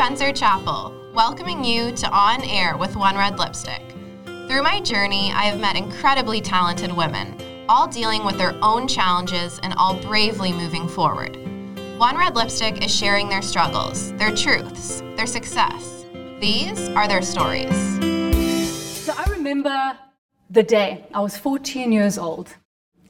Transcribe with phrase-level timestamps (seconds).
[0.00, 3.82] Spencer Chapel, welcoming you to On Air with One Red Lipstick.
[4.24, 7.36] Through my journey, I have met incredibly talented women,
[7.68, 11.36] all dealing with their own challenges and all bravely moving forward.
[11.98, 16.06] One Red Lipstick is sharing their struggles, their truths, their success.
[16.40, 17.76] These are their stories.
[19.04, 19.98] So I remember
[20.48, 22.56] the day I was 14 years old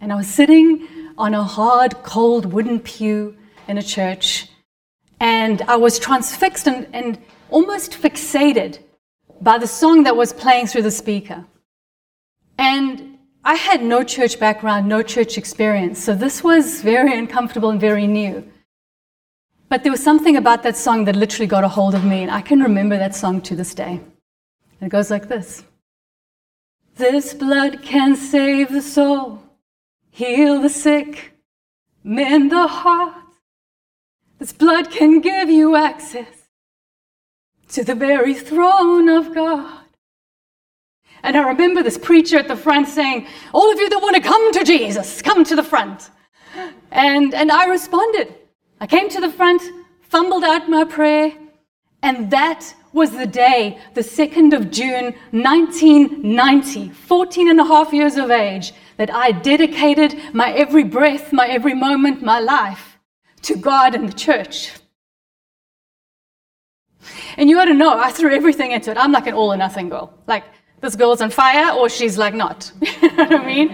[0.00, 3.36] and I was sitting on a hard, cold wooden pew
[3.68, 4.49] in a church
[5.20, 7.18] and I was transfixed and, and
[7.50, 8.78] almost fixated
[9.40, 11.44] by the song that was playing through the speaker.
[12.58, 17.80] And I had no church background, no church experience, so this was very uncomfortable and
[17.80, 18.50] very new.
[19.68, 22.30] But there was something about that song that literally got a hold of me, and
[22.30, 24.00] I can remember that song to this day.
[24.80, 25.64] And it goes like this
[26.96, 29.42] This blood can save the soul,
[30.10, 31.32] heal the sick,
[32.02, 33.19] mend the heart.
[34.40, 36.48] This blood can give you access
[37.68, 39.84] to the very throne of God.
[41.22, 44.22] And I remember this preacher at the front saying, All of you that want to
[44.22, 46.08] come to Jesus, come to the front.
[46.90, 48.34] And, and I responded.
[48.80, 49.60] I came to the front,
[50.00, 51.34] fumbled out my prayer,
[52.02, 58.16] and that was the day, the 2nd of June, 1990, 14 and a half years
[58.16, 62.89] of age, that I dedicated my every breath, my every moment, my life
[63.42, 64.72] to God and the church.
[67.36, 68.96] And you ought to know, I threw everything into it.
[68.96, 70.12] I'm like an all or nothing girl.
[70.26, 70.44] Like,
[70.80, 72.70] this girl's on fire or she's like not.
[72.80, 73.70] you know what I mean?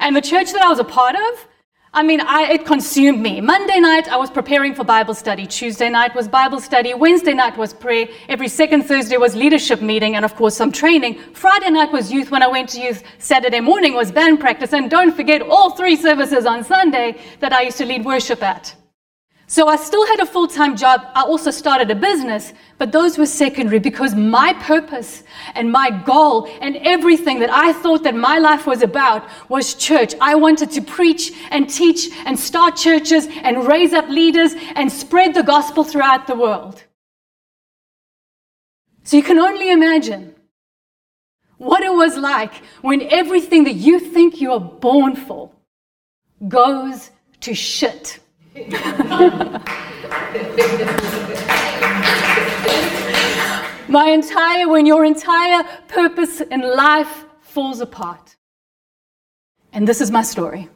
[0.00, 1.48] And the church that I was a part of,
[1.92, 3.40] I mean, I, it consumed me.
[3.40, 5.46] Monday night, I was preparing for Bible study.
[5.46, 6.92] Tuesday night was Bible study.
[6.92, 8.06] Wednesday night was prayer.
[8.28, 11.18] Every second Thursday was leadership meeting and, of course, some training.
[11.32, 13.02] Friday night was youth when I went to youth.
[13.18, 14.74] Saturday morning was band practice.
[14.74, 18.74] And don't forget all three services on Sunday that I used to lead worship at.
[19.48, 21.06] So I still had a full time job.
[21.14, 25.22] I also started a business, but those were secondary because my purpose
[25.54, 30.14] and my goal and everything that I thought that my life was about was church.
[30.20, 35.34] I wanted to preach and teach and start churches and raise up leaders and spread
[35.34, 36.82] the gospel throughout the world.
[39.04, 40.34] So you can only imagine
[41.58, 42.52] what it was like
[42.82, 45.52] when everything that you think you are born for
[46.48, 47.12] goes
[47.42, 48.18] to shit.
[53.88, 58.36] My entire, when your entire purpose in life falls apart.
[59.72, 60.70] And this is my story.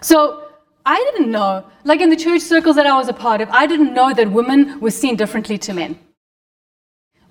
[0.00, 0.48] So
[0.86, 3.66] I didn't know, like in the church circles that I was a part of, I
[3.66, 5.98] didn't know that women were seen differently to men.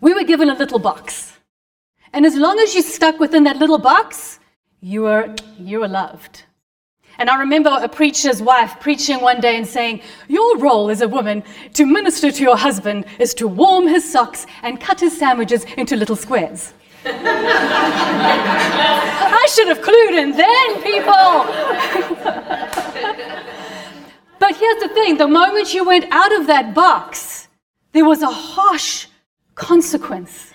[0.01, 1.37] We were given a little box.
[2.11, 4.39] And as long as you stuck within that little box,
[4.81, 6.43] you were, you were loved.
[7.17, 11.07] And I remember a preacher's wife preaching one day and saying, Your role as a
[11.07, 15.65] woman to minister to your husband is to warm his socks and cut his sandwiches
[15.77, 16.73] into little squares.
[19.33, 21.45] I should have clued in then, people.
[24.39, 27.47] but here's the thing the moment you went out of that box,
[27.91, 29.07] there was a harsh
[29.55, 30.51] consequence.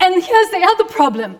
[0.00, 1.38] And here's the other problem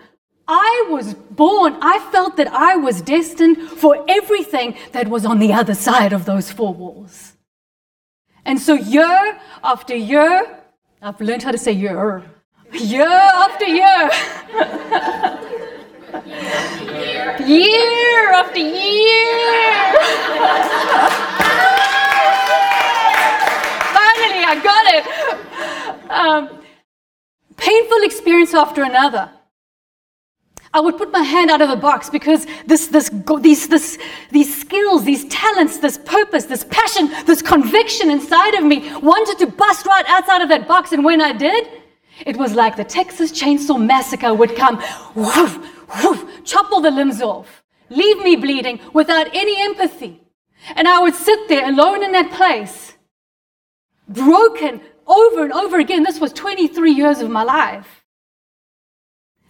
[0.48, 5.52] I was born, I felt that I was destined for everything that was on the
[5.52, 7.32] other side of those four walls.
[8.44, 10.62] And so, year after year,
[11.02, 12.22] I've learned how to say year,
[12.72, 14.10] year after year,
[17.44, 19.92] year after year.
[23.98, 26.10] Finally, I got it.
[26.10, 26.60] Um,
[27.56, 29.35] painful experience after another.
[30.76, 33.10] I would put my hand out of the box because this, this,
[33.40, 33.96] these, this,
[34.30, 39.46] these skills, these talents, this purpose, this passion, this conviction inside of me wanted to
[39.46, 40.92] bust right outside of that box.
[40.92, 41.66] And when I did,
[42.26, 44.76] it was like the Texas Chainsaw Massacre would come,
[45.14, 45.58] woof,
[46.04, 50.20] woof, chop all the limbs off, leave me bleeding without any empathy.
[50.74, 52.92] And I would sit there alone in that place,
[54.06, 56.02] broken over and over again.
[56.02, 58.04] This was 23 years of my life.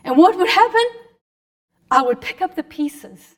[0.05, 0.84] And what would happen?
[1.91, 3.37] I would pick up the pieces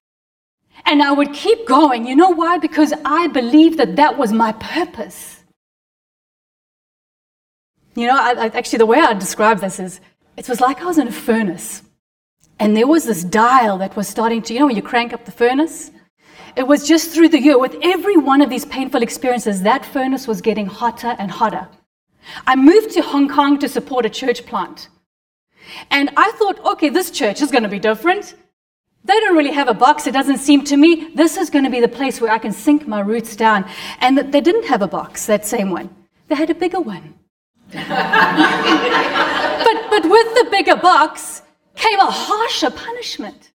[0.87, 2.07] and I would keep going.
[2.07, 2.59] You know why?
[2.59, 5.43] Because I believed that that was my purpose.
[7.95, 10.01] You know, I, I, actually, the way I describe this is
[10.37, 11.83] it was like I was in a furnace
[12.61, 15.25] and there was this dial that was starting to, you know, when you crank up
[15.25, 15.91] the furnace?
[16.57, 20.27] It was just through the year, with every one of these painful experiences, that furnace
[20.27, 21.69] was getting hotter and hotter.
[22.47, 24.89] I moved to Hong Kong to support a church plant.
[25.91, 28.35] And I thought, okay, this church is going to be different.
[29.05, 31.11] They don't really have a box, it doesn't seem to me.
[31.15, 33.65] This is going to be the place where I can sink my roots down.
[34.01, 35.89] And they didn't have a box, that same one.
[36.29, 37.15] they had a bigger one.
[37.73, 37.85] but,
[39.91, 41.43] but with the bigger box
[41.75, 43.53] came a harsher punishment.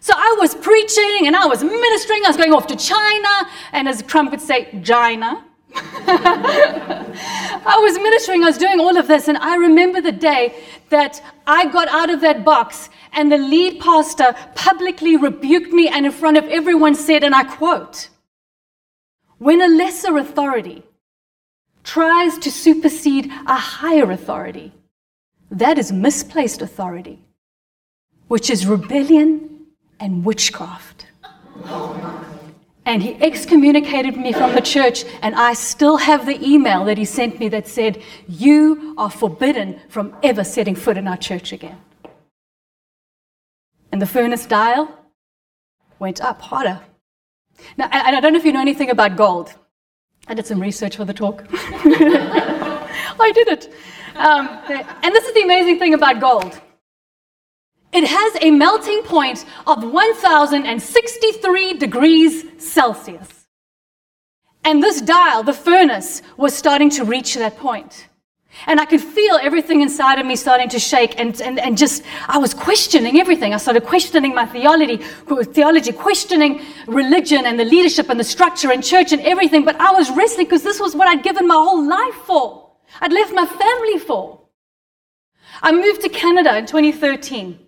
[0.00, 2.24] So I was preaching and I was ministering.
[2.24, 5.45] I was going off to China, and as Trump would say, China.
[7.68, 10.54] I was ministering, I was doing all of this, and I remember the day
[10.90, 16.06] that I got out of that box and the lead pastor publicly rebuked me and
[16.06, 18.08] in front of everyone said, and I quote,
[19.38, 20.82] When a lesser authority
[21.82, 24.72] tries to supersede a higher authority,
[25.50, 27.20] that is misplaced authority,
[28.28, 29.66] which is rebellion
[29.98, 31.06] and witchcraft.
[31.64, 32.35] Oh
[32.86, 37.04] And he excommunicated me from the church, and I still have the email that he
[37.04, 41.78] sent me that said, You are forbidden from ever setting foot in our church again.
[43.90, 44.88] And the furnace dial
[45.98, 46.80] went up harder.
[47.76, 49.52] Now, and I don't know if you know anything about gold.
[50.28, 51.44] I did some research for the talk.
[51.52, 53.72] I did it.
[54.14, 54.48] Um,
[55.02, 56.60] and this is the amazing thing about gold
[57.96, 63.46] it has a melting point of 1063 degrees Celsius.
[64.64, 68.08] And this dial, the furnace, was starting to reach that point.
[68.66, 72.02] And I could feel everything inside of me starting to shake and, and, and just,
[72.26, 73.54] I was questioning everything.
[73.54, 78.82] I started questioning my theology, theology, questioning religion and the leadership and the structure and
[78.82, 79.64] church and everything.
[79.64, 82.72] But I was wrestling because this was what I'd given my whole life for.
[83.00, 84.40] I'd left my family for.
[85.62, 87.65] I moved to Canada in 2013.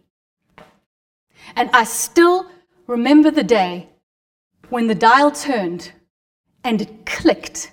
[1.56, 2.50] And I still
[2.86, 3.88] remember the day
[4.68, 5.92] when the dial turned
[6.64, 7.72] and it clicked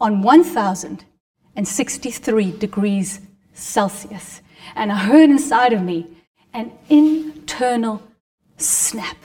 [0.00, 3.20] on 1063 degrees
[3.52, 4.40] Celsius.
[4.74, 6.08] And I heard inside of me
[6.52, 8.02] an internal
[8.56, 9.16] snap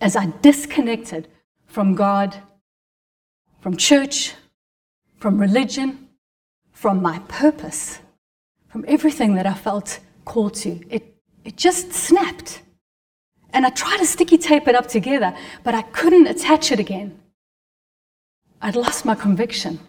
[0.00, 1.28] as I disconnected
[1.66, 2.36] from God,
[3.60, 4.34] from church,
[5.18, 6.08] from religion,
[6.72, 8.00] from my purpose,
[8.68, 10.80] from everything that I felt called to.
[10.90, 12.62] It, it just snapped.
[13.56, 17.18] And I tried to sticky tape it up together, but I couldn't attach it again.
[18.60, 19.80] I'd lost my conviction.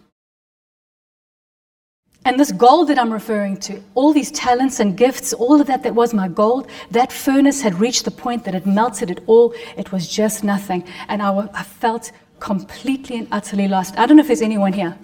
[2.23, 5.83] And this gold that I'm referring to, all these talents and gifts, all of that
[5.83, 9.53] that was my gold, that furnace had reached the point that it melted it all.
[9.75, 10.85] It was just nothing.
[11.09, 13.99] And I, I felt completely and utterly lost.
[13.99, 14.97] I don't know if there's anyone here.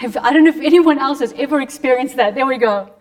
[0.00, 2.34] I don't know if anyone else has ever experienced that.
[2.34, 2.94] There we go.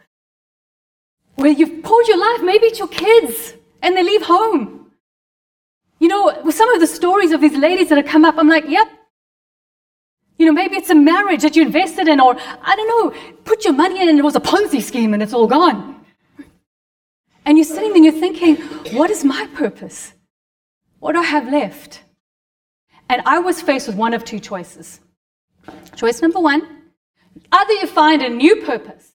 [1.36, 4.85] Where you've poured your life, maybe it's your kids, and they leave home.
[6.06, 8.48] You know, with some of the stories of these ladies that have come up, I'm
[8.48, 8.88] like, yep.
[10.38, 13.66] You know, maybe it's a marriage that you invested in, or I don't know, put
[13.66, 16.06] your money in and it was a Ponzi scheme and it's all gone.
[17.44, 18.58] And you're sitting there and you're thinking,
[18.96, 20.14] what is my purpose?
[21.00, 22.04] What do I have left?
[23.10, 25.00] And I was faced with one of two choices.
[25.96, 26.62] Choice number one
[27.52, 29.14] either you find a new purpose,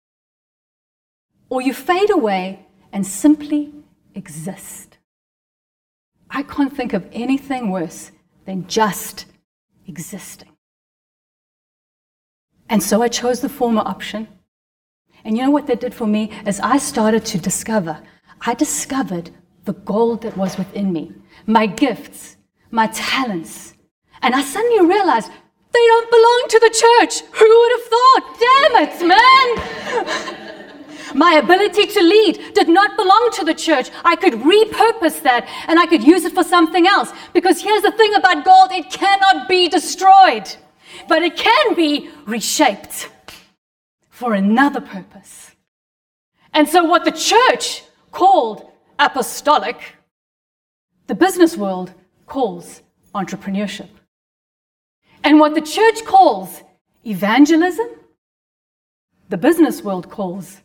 [1.48, 3.72] or you fade away and simply
[4.14, 4.95] exist.
[6.30, 8.10] I can't think of anything worse
[8.44, 9.26] than just
[9.86, 10.50] existing.
[12.68, 14.28] And so I chose the former option.
[15.24, 16.30] And you know what that did for me?
[16.44, 18.02] As I started to discover,
[18.40, 19.30] I discovered
[19.64, 21.12] the gold that was within me,
[21.46, 22.36] my gifts,
[22.70, 23.74] my talents.
[24.22, 25.30] And I suddenly realized
[25.72, 27.20] they don't belong to the church.
[27.32, 28.24] Who would have thought?
[28.40, 30.42] Damn it, man!
[31.14, 33.90] My ability to lead did not belong to the church.
[34.04, 37.12] I could repurpose that and I could use it for something else.
[37.32, 40.48] Because here's the thing about gold it cannot be destroyed,
[41.08, 43.08] but it can be reshaped
[44.10, 45.54] for another purpose.
[46.52, 49.78] And so, what the church called apostolic,
[51.06, 51.92] the business world
[52.26, 52.82] calls
[53.14, 53.90] entrepreneurship.
[55.22, 56.62] And what the church calls
[57.04, 57.88] evangelism,
[59.28, 60.62] the business world calls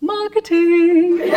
[0.00, 1.18] Marketing.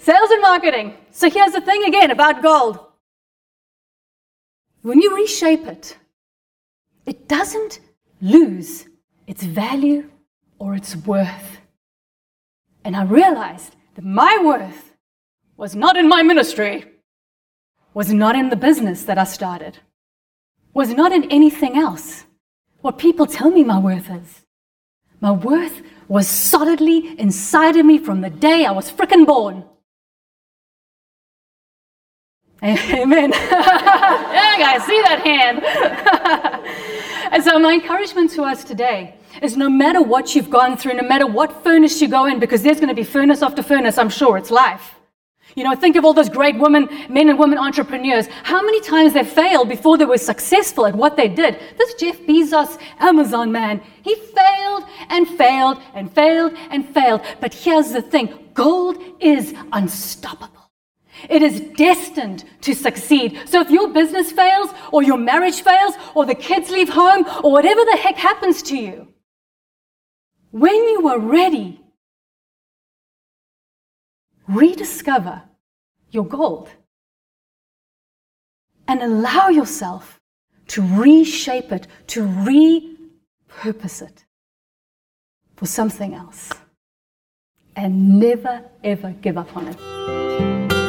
[0.00, 0.96] Sales and marketing.
[1.12, 2.80] So here's the thing again about gold.
[4.82, 5.96] When you reshape it,
[7.06, 7.78] it doesn't
[8.20, 8.86] lose
[9.28, 10.10] its value
[10.58, 11.58] or its worth.
[12.84, 14.92] And I realized that my worth
[15.56, 16.84] was not in my ministry,
[17.94, 19.78] was not in the business that I started
[20.74, 22.24] was not in anything else.
[22.80, 24.42] What people tell me my worth is.
[25.20, 29.64] My worth was solidly inside of me from the day I was frickin' born.
[32.62, 33.32] Amen.
[33.50, 35.64] yeah, guys, see that hand.
[37.32, 41.02] and so, my encouragement to us today is no matter what you've gone through, no
[41.02, 44.10] matter what furnace you go in, because there's going to be furnace after furnace, I'm
[44.10, 44.94] sure it's life.
[45.54, 48.26] You know, think of all those great women, men and women entrepreneurs.
[48.42, 51.60] How many times they failed before they were successful at what they did?
[51.76, 57.20] This Jeff Bezos, Amazon man, he failed and failed and failed and failed.
[57.40, 60.70] But here's the thing gold is unstoppable.
[61.28, 63.38] It is destined to succeed.
[63.46, 67.52] So if your business fails, or your marriage fails, or the kids leave home, or
[67.52, 69.08] whatever the heck happens to you,
[70.50, 71.81] when you are ready,
[74.48, 75.42] rediscover
[76.10, 76.70] your gold
[78.88, 80.20] and allow yourself
[80.68, 84.24] to reshape it, to repurpose it
[85.56, 86.50] for something else.
[87.76, 89.76] And never, ever give up on it.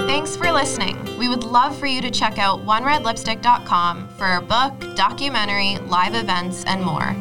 [0.08, 0.98] Thanks for listening.
[1.18, 6.64] We would love for you to check out oneredlipstick.com for our book, documentary, live events,
[6.66, 7.16] and more.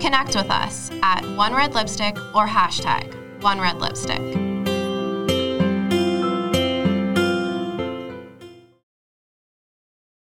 [0.00, 4.47] Connect with us at One Red Lipstick or hashtag One Red Lipstick.